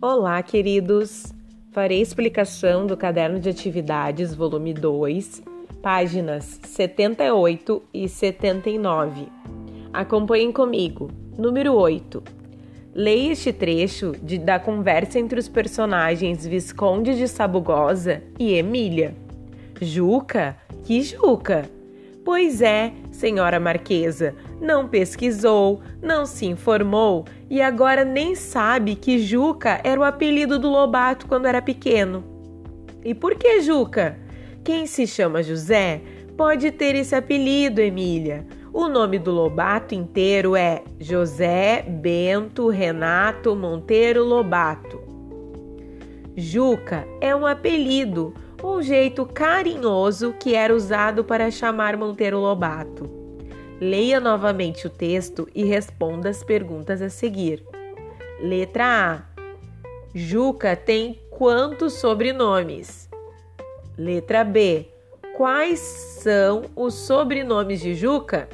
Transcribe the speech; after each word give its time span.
Olá, 0.00 0.42
queridos! 0.42 1.32
Farei 1.72 2.02
explicação 2.02 2.86
do 2.86 2.98
caderno 2.98 3.40
de 3.40 3.48
atividades, 3.48 4.34
volume 4.34 4.74
2, 4.74 5.42
páginas 5.80 6.60
78 6.64 7.82
e 7.94 8.06
79. 8.06 9.26
Acompanhem 9.94 10.52
comigo. 10.52 11.10
Número 11.38 11.72
8. 11.72 12.22
Leia 12.94 13.32
este 13.32 13.54
trecho 13.54 14.12
de, 14.22 14.36
da 14.36 14.58
conversa 14.58 15.18
entre 15.18 15.40
os 15.40 15.48
personagens 15.48 16.46
Visconde 16.46 17.16
de 17.16 17.26
Sabugosa 17.26 18.22
e 18.38 18.52
Emília. 18.52 19.16
Juca? 19.80 20.58
Que 20.84 21.00
Juca? 21.00 21.70
Pois 22.26 22.60
é, 22.60 22.92
senhora 23.12 23.60
Marquesa, 23.60 24.34
não 24.60 24.88
pesquisou, 24.88 25.80
não 26.02 26.26
se 26.26 26.44
informou 26.44 27.24
e 27.48 27.62
agora 27.62 28.04
nem 28.04 28.34
sabe 28.34 28.96
que 28.96 29.20
Juca 29.20 29.80
era 29.84 30.00
o 30.00 30.02
apelido 30.02 30.58
do 30.58 30.68
Lobato 30.68 31.28
quando 31.28 31.46
era 31.46 31.62
pequeno. 31.62 32.24
E 33.04 33.14
por 33.14 33.36
que 33.36 33.60
Juca? 33.60 34.18
Quem 34.64 34.88
se 34.88 35.06
chama 35.06 35.40
José 35.40 36.02
pode 36.36 36.72
ter 36.72 36.96
esse 36.96 37.14
apelido, 37.14 37.80
Emília. 37.80 38.44
O 38.72 38.88
nome 38.88 39.20
do 39.20 39.30
Lobato 39.30 39.94
inteiro 39.94 40.56
é 40.56 40.82
José 40.98 41.80
Bento 41.82 42.66
Renato 42.66 43.54
Monteiro 43.54 44.24
Lobato. 44.24 45.00
Juca 46.36 47.06
é 47.20 47.36
um 47.36 47.46
apelido 47.46 48.34
um 48.62 48.82
jeito 48.82 49.26
carinhoso 49.26 50.34
que 50.38 50.54
era 50.54 50.74
usado 50.74 51.24
para 51.24 51.50
chamar 51.50 51.96
Monteiro 51.96 52.38
Lobato. 52.38 53.10
Leia 53.80 54.18
novamente 54.18 54.86
o 54.86 54.90
texto 54.90 55.46
e 55.54 55.64
responda 55.64 56.30
as 56.30 56.42
perguntas 56.42 57.02
a 57.02 57.10
seguir. 57.10 57.62
Letra 58.40 58.84
A. 58.84 59.36
Juca 60.14 60.74
tem 60.74 61.20
quantos 61.30 61.94
sobrenomes? 61.94 63.08
Letra 63.98 64.44
B. 64.44 64.88
Quais 65.36 65.78
são 65.78 66.62
os 66.74 66.94
sobrenomes 66.94 67.80
de 67.80 67.94
Juca? 67.94 68.48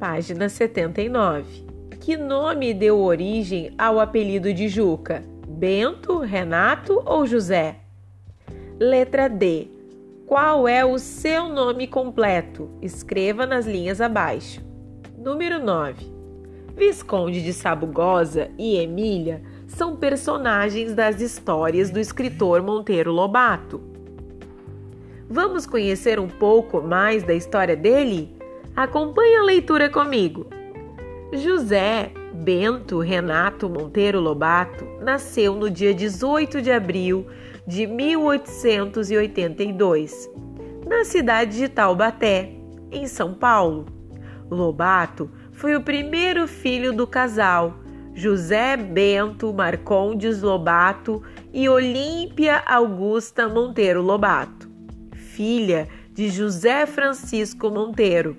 Página 0.00 0.48
79. 0.48 1.64
Que 2.00 2.16
nome 2.16 2.74
deu 2.74 2.98
origem 2.98 3.72
ao 3.78 4.00
apelido 4.00 4.52
de 4.52 4.68
Juca? 4.68 5.22
Bento, 5.66 6.18
Renato 6.18 7.02
ou 7.06 7.26
José? 7.26 7.76
Letra 8.78 9.30
D. 9.30 9.68
Qual 10.26 10.68
é 10.68 10.84
o 10.84 10.98
seu 10.98 11.48
nome 11.48 11.86
completo? 11.86 12.68
Escreva 12.82 13.46
nas 13.46 13.64
linhas 13.64 13.98
abaixo. 13.98 14.60
Número 15.16 15.58
9. 15.64 16.04
Visconde 16.76 17.42
de 17.42 17.54
Sabugosa 17.54 18.50
e 18.58 18.76
Emília 18.76 19.42
são 19.66 19.96
personagens 19.96 20.94
das 20.94 21.22
histórias 21.22 21.88
do 21.88 21.98
escritor 21.98 22.60
Monteiro 22.60 23.10
Lobato. 23.10 23.80
Vamos 25.30 25.64
conhecer 25.64 26.20
um 26.20 26.28
pouco 26.28 26.82
mais 26.82 27.22
da 27.22 27.32
história 27.32 27.74
dele? 27.74 28.36
Acompanhe 28.76 29.36
a 29.36 29.42
leitura 29.42 29.88
comigo. 29.88 30.44
José 31.32 32.12
Bento 32.34 32.98
Renato 32.98 33.70
Monteiro 33.70 34.18
Lobato 34.18 34.84
nasceu 35.00 35.54
no 35.54 35.70
dia 35.70 35.94
18 35.94 36.60
de 36.60 36.72
abril 36.72 37.28
de 37.64 37.86
1882, 37.86 40.28
na 40.84 41.04
cidade 41.04 41.56
de 41.56 41.68
Taubaté, 41.68 42.50
em 42.90 43.06
São 43.06 43.34
Paulo. 43.34 43.86
Lobato 44.50 45.30
foi 45.52 45.76
o 45.76 45.82
primeiro 45.82 46.48
filho 46.48 46.92
do 46.92 47.06
casal 47.06 47.78
José 48.12 48.76
Bento 48.76 49.54
Marcondes 49.54 50.42
Lobato 50.42 51.22
e 51.52 51.68
Olímpia 51.68 52.64
Augusta 52.66 53.48
Monteiro 53.48 54.02
Lobato, 54.02 54.68
filha 55.14 55.86
de 56.12 56.30
José 56.30 56.84
Francisco 56.84 57.70
Monteiro, 57.70 58.36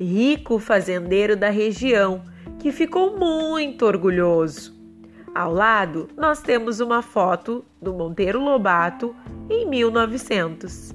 rico 0.00 0.58
fazendeiro 0.58 1.36
da 1.36 1.50
região 1.50 2.31
que 2.62 2.70
ficou 2.70 3.18
muito 3.18 3.84
orgulhoso. 3.84 4.72
Ao 5.34 5.52
lado, 5.52 6.08
nós 6.16 6.40
temos 6.40 6.78
uma 6.78 7.02
foto 7.02 7.64
do 7.80 7.92
Monteiro 7.92 8.40
Lobato 8.40 9.16
em 9.50 9.68
1900. 9.68 10.94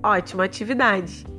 Ótima 0.00 0.44
atividade! 0.44 1.35